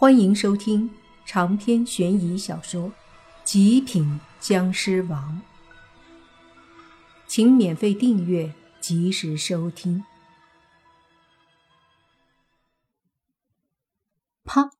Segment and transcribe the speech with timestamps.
[0.00, 0.88] 欢迎收听
[1.26, 2.82] 长篇悬疑小说
[3.42, 5.42] 《极品僵尸王》，
[7.26, 10.04] 请免费订阅，及时收听。
[14.44, 14.70] 啪！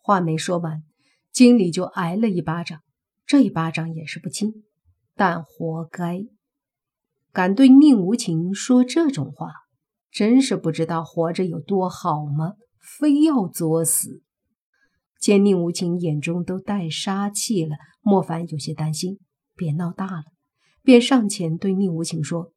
[0.00, 0.82] 话没说完，
[1.30, 2.80] 经理就挨了一巴掌，
[3.26, 4.64] 这一巴掌也是不轻，
[5.14, 6.24] 但活该。
[7.34, 9.52] 敢对宁无情说这种话，
[10.10, 12.54] 真是不知道活着有多好吗？
[12.80, 14.22] 非要作死！
[15.24, 19.20] 见宁无情眼中都带杀气了，莫凡有些担心，
[19.56, 20.24] 别闹大了，
[20.82, 22.52] 便上前对宁无情说：“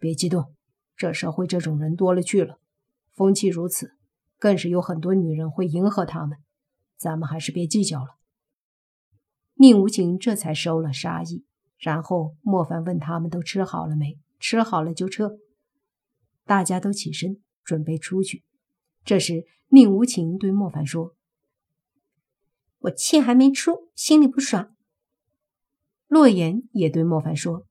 [0.00, 0.54] 别激动，
[0.96, 2.58] 这社会这种人多了去了，
[3.12, 3.90] 风气如此，
[4.38, 6.38] 更是有很多女人会迎合他们，
[6.96, 8.16] 咱们还是别计较了。”
[9.56, 11.44] 宁无情这才收了杀意，
[11.76, 14.18] 然后莫凡问他们都吃好了没？
[14.40, 15.36] 吃好了就撤。
[16.46, 18.44] 大家都起身准备出去。
[19.04, 21.14] 这时，宁无情对莫凡说。
[22.84, 24.68] 我气还没出，心里不爽。
[26.06, 27.64] 洛言也对莫凡说：“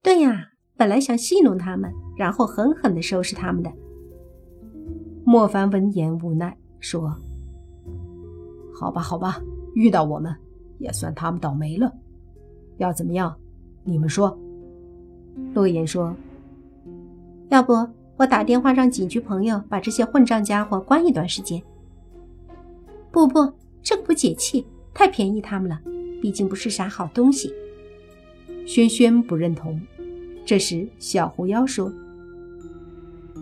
[0.00, 3.72] 对呀，本来想戏弄他们，然后狠狠的收拾他们的。”
[5.26, 7.20] 莫凡闻言无奈说
[8.72, 9.40] ：“好吧，好吧，
[9.74, 10.32] 遇到我们
[10.78, 11.92] 也算他们倒霉了。
[12.76, 13.36] 要怎么样？
[13.82, 14.38] 你们说。”
[15.52, 16.14] 洛言说
[17.50, 17.72] ：“要不
[18.18, 21.60] 我打电话让警局朋友把这些混账家伙关一段时间。”
[23.14, 23.48] 不不，
[23.80, 25.80] 这个不解气，太便宜他们了，
[26.20, 27.48] 毕竟不是啥好东西。
[28.66, 29.80] 轩轩不认同。
[30.44, 31.92] 这时，小狐妖说：“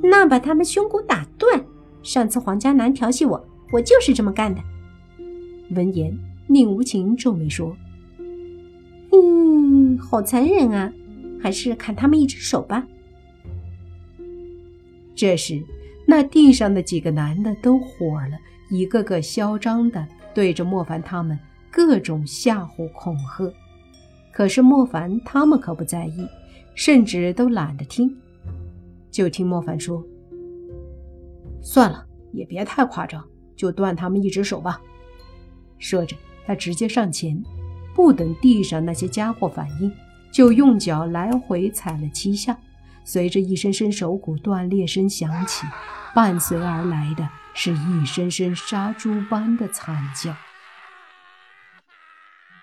[0.05, 1.65] 那把他们胸骨打断。
[2.03, 3.43] 上次黄家男调戏我，
[3.73, 4.61] 我就是这么干的。”
[5.75, 6.15] 闻言，
[6.49, 7.75] 宁无情皱眉说
[9.11, 10.93] ：“嗯，好残忍啊，
[11.41, 12.87] 还是砍他们一只手吧。”
[15.17, 15.65] 这时，
[16.07, 18.37] 那地上的几个男的都火了。
[18.73, 21.39] 一个个嚣张的对着莫凡他们
[21.71, 23.53] 各种吓唬恐吓，
[24.33, 26.27] 可是莫凡他们可不在意，
[26.75, 28.17] 甚至都懒得听。
[29.11, 30.03] 就听莫凡说
[31.61, 33.23] ：“算了，也别太夸张，
[33.55, 34.81] 就断他们一只手吧。”
[35.79, 36.17] 说着，
[36.47, 37.39] 他直接上前，
[37.95, 39.93] 不等地上那些家伙反应，
[40.33, 42.59] 就用脚来回踩了七下，
[43.05, 45.67] 随着一声声手骨断裂声响起，
[46.15, 47.29] 伴随而来的。
[47.55, 50.35] 是一声声杀猪般的惨叫。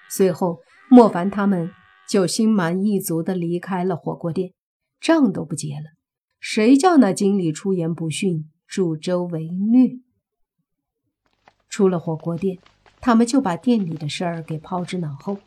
[0.10, 1.72] 随后，莫凡他们
[2.08, 4.54] 就心满意足地离开了火锅店，
[5.00, 5.96] 账都不结了。
[6.40, 10.00] 谁叫那经理出言不逊，助纣为虐？
[11.70, 12.58] 出了火锅店，
[13.00, 15.38] 他们就把店里的事儿给抛之脑后。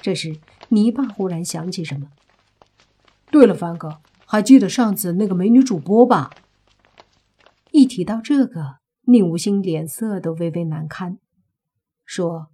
[0.00, 0.38] 这时，
[0.68, 2.08] 泥巴忽然想起什么
[3.32, 6.30] ：“对了，凡哥，还记得上次那个美女主播吧？”
[7.72, 8.83] 一提到这个。
[9.06, 11.18] 宁无心脸色都微微难堪，
[12.06, 12.48] 说：“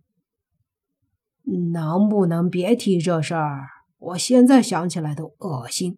[1.73, 3.69] 能不能别提这事儿？
[3.99, 5.97] 我现在想起来都恶心。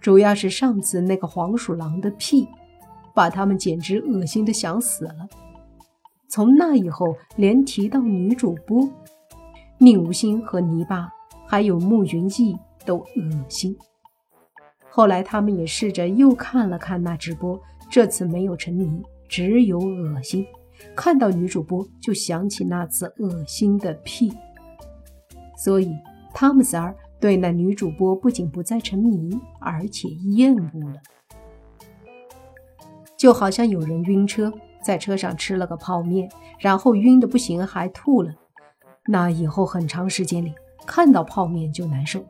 [0.00, 2.46] 主要是上次那个黄鼠狼的屁，
[3.14, 5.28] 把他们简直恶心的想死了。
[6.28, 8.86] 从那以后，连提到女主播，
[9.78, 11.08] 宁无心和泥巴
[11.46, 12.54] 还有慕云逸
[12.84, 13.74] 都恶心。
[14.90, 17.58] 后来他们也试着又看了看那直播。”
[17.90, 20.46] 这次没有沉迷，只有恶心。
[20.94, 24.30] 看到女主播就想起那次恶心的屁，
[25.56, 25.90] 所以
[26.34, 31.00] 他们仨儿对那女主播不仅不再沉迷，而且厌恶了。
[33.16, 34.52] 就好像有人晕车，
[34.84, 38.34] 在车上吃了个泡面，然后晕的不行，还吐了。
[39.06, 40.52] 那以后很长时间里
[40.86, 42.22] 看到泡面就难受。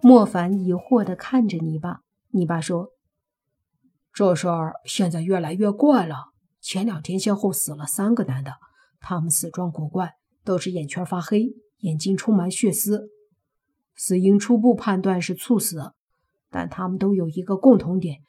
[0.00, 2.88] 莫凡疑惑地看着你爸，你爸说。
[4.18, 6.32] 这事儿现在越来越怪了。
[6.60, 8.54] 前两天先后死了三个男的，
[8.98, 11.50] 他们死状古怪，都是眼圈发黑，
[11.82, 13.10] 眼睛充满血丝。
[13.94, 15.92] 死因初步判断是猝死，
[16.50, 18.24] 但他们都有一个共同点，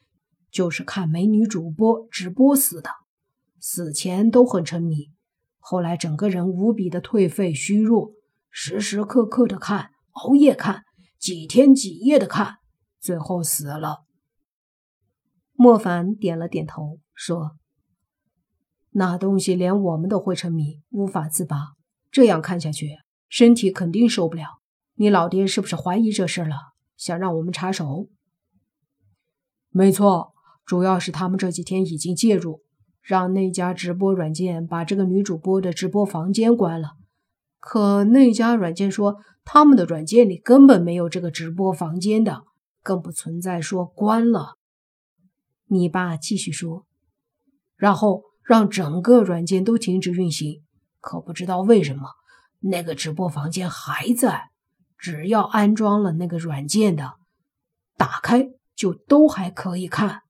[0.52, 2.92] 就是看美女主播直播死的。
[3.60, 5.10] 死前都很沉迷，
[5.58, 8.12] 后来整个人无比的颓废虚弱，
[8.52, 10.84] 时时刻刻的看，熬夜看，
[11.18, 12.58] 几天几夜的看，
[13.02, 14.04] 最后死了。
[15.62, 17.58] 莫凡点了点头，说
[18.92, 21.74] ：“那东西连我们都会沉迷，无法自拔。
[22.10, 22.92] 这样看下去，
[23.28, 24.62] 身体肯定受不了。
[24.96, 26.56] 你老爹是不是怀疑这事了？
[26.96, 28.08] 想让我们插手
[29.70, 30.32] ？”“没错，
[30.66, 32.62] 主要是他们这几天已经介入，
[33.02, 36.92] 让那家直播软件把这个女主播的直播房间关了。
[37.60, 42.44] 可那家软件说，他们的软件里根本没有这个直播房间的，
[42.82, 44.56] 更不存在说关了。”
[45.72, 46.88] 你爸继续说
[47.78, 50.64] ：“然后让整个软件都停止运行。
[51.00, 52.10] 可不知道为什么，
[52.60, 54.50] 那个直播房间还在。
[54.98, 57.20] 只要安装了那个软件的，
[57.96, 60.24] 打开就都还可以看。”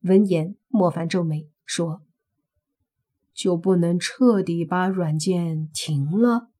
[0.00, 2.02] 闻言，莫凡皱眉说
[3.34, 6.50] ：“就不能彻底把软件停了？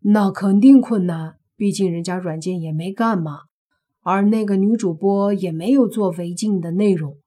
[0.00, 3.44] 那肯定困难，毕竟人家软件也没干嘛。”
[4.04, 7.18] 而那个女主播也没有做违禁的内容，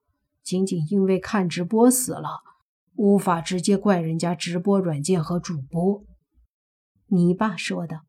[0.42, 2.40] 仅仅因为看直播死了，
[2.96, 6.04] 无法直接怪人家直播软件和主播。
[7.06, 8.00] 你爸说的，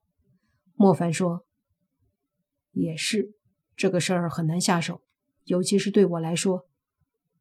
[0.76, 1.46] 莫凡说
[2.74, 3.32] ：“也是，
[3.76, 5.02] 这个事儿很难下手，
[5.46, 6.66] 尤其是对我来说，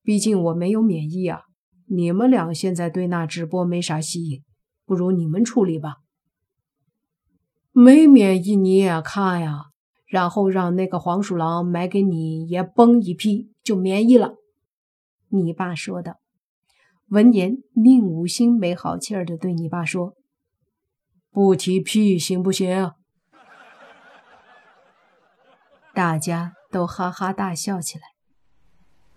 [0.03, 1.43] 毕竟我没有免疫啊。
[1.89, 4.45] 你们俩现在对那直播没啥吸引，
[4.85, 5.97] 不如你们处理吧。
[7.73, 9.71] 没免疫你也看呀。”
[10.07, 14.37] 然后让那个黄鼠狼买给你也崩一批，就免疫了。
[15.29, 16.19] 你爸说的。
[17.09, 20.15] 闻言，宁无心没好气儿的对你爸说
[21.31, 22.93] ：“不提屁行不行？”
[25.95, 28.05] 大家都哈哈大笑起来。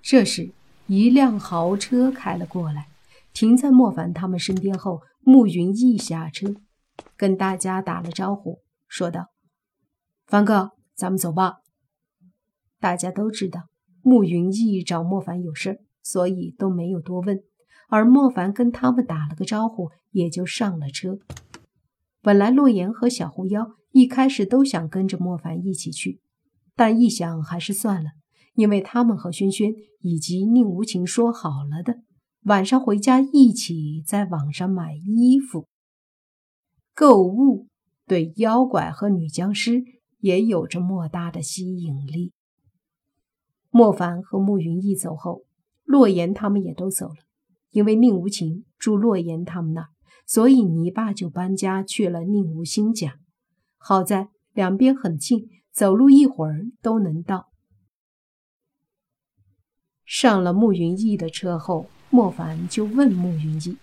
[0.01, 0.51] 这时，
[0.87, 2.87] 一辆豪车开了过来，
[3.33, 6.55] 停在莫凡他们身边后，慕云逸下车，
[7.17, 9.27] 跟大家打了招呼，说道
[10.25, 11.61] ：“凡哥。”咱们走吧。
[12.77, 13.69] 大家都知道
[14.01, 17.39] 慕云逸找莫凡有事，所以都没有多问。
[17.87, 21.17] 而莫凡跟他们打了个招呼，也就上了车。
[22.21, 26.19] 本来洛言和小狐妖一开始都想跟着莫凡一起去，
[26.75, 28.11] 但一想还是算了，
[28.53, 32.01] 因为他们和轩轩以及宁无情说好了的，
[32.43, 35.65] 晚上回家一起在网上买衣服、
[36.93, 37.67] 购物，
[38.05, 39.98] 对妖怪和女僵尸。
[40.19, 42.31] 也有着莫大的吸引力。
[43.69, 45.43] 莫凡和慕云逸走后，
[45.83, 47.15] 洛言他们也都走了。
[47.71, 49.89] 因为宁无情住洛言他们那，
[50.25, 53.19] 所以泥巴就搬家去了宁无心家。
[53.77, 57.51] 好在两边很近，走路一会儿都能到。
[60.03, 63.77] 上了慕云逸的车后，莫凡就问慕云逸：“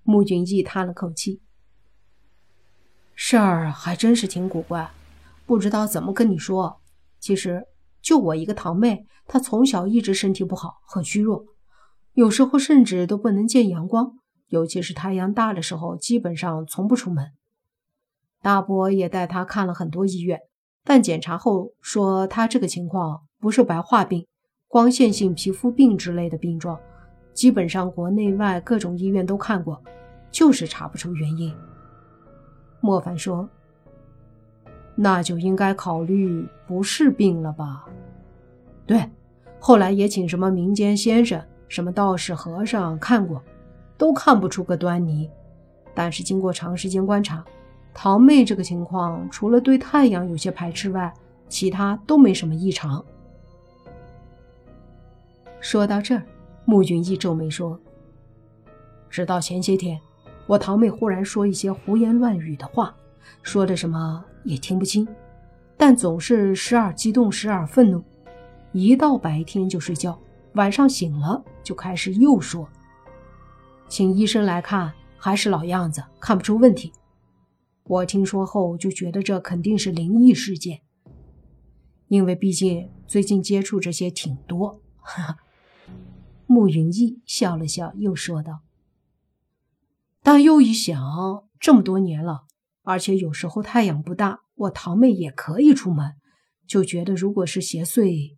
[0.03, 1.41] 慕云逸叹了口气。
[3.25, 4.91] 事儿还真是挺古怪，
[5.45, 6.81] 不知道怎么跟你说。
[7.21, 7.65] 其实
[8.01, 11.45] 就我一个堂妹，她从小一直身体不好，很虚弱，
[12.15, 14.11] 有时候甚至都不能见阳光，
[14.49, 17.31] 尤其是太阳大的时候，基本上从不出门。
[18.41, 20.41] 大伯也带她看了很多医院，
[20.83, 24.27] 但检查后说她这个情况不是白化病、
[24.67, 26.77] 光线性皮肤病之类的病状，
[27.33, 29.81] 基本上国内外各种医院都看过，
[30.29, 31.55] 就是查不出原因。
[32.85, 33.47] 莫凡说
[34.93, 37.85] ：“那就应该考虑不是病了吧？
[38.85, 39.09] 对，
[39.57, 43.41] 后来也请什么民间先生、什么道士、和尚看过，
[43.97, 45.31] 都看不出个端倪。
[45.93, 47.41] 但是经过长时间观察，
[47.93, 51.13] 堂妹这个情况，除了对太阳有些排斥外，
[51.47, 53.01] 其他都没什么异常。”
[55.61, 56.23] 说到这儿，
[56.65, 57.79] 穆云逸皱眉说
[59.09, 59.97] ：“直到前些天。”
[60.45, 62.95] 我堂妹忽然说一些胡言乱语的话，
[63.41, 65.07] 说的什么也听不清，
[65.77, 68.03] 但总是时而激动，时而愤怒。
[68.73, 70.19] 一到白天就睡觉，
[70.55, 72.67] 晚上醒了就开始又说。
[73.87, 76.91] 请医生来看，还是老样子，看不出问题。
[77.85, 80.81] 我听说后就觉得这肯定是灵异事件，
[82.07, 84.81] 因为毕竟最近接触这些挺多。
[85.01, 85.37] 哈哈。
[86.47, 88.59] 慕云逸笑了笑，又说道。
[90.25, 92.45] 但又一想，这么多年了，
[92.83, 96.13] 而且有时候太阳不大，我堂妹也可以出门，
[96.65, 98.37] 就觉得如果是邪祟，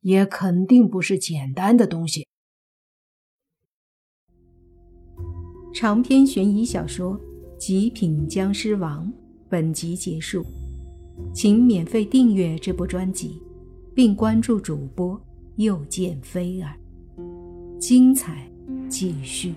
[0.00, 2.26] 也肯定不是简单的东西。
[5.74, 7.20] 长篇悬疑小说
[7.58, 9.06] 《极品僵尸王》
[9.50, 10.42] 本集结束，
[11.34, 13.42] 请免费订阅这部专辑，
[13.94, 15.20] 并关注主播
[15.56, 16.74] 又见菲儿，
[17.78, 18.50] 精彩
[18.88, 19.54] 继续。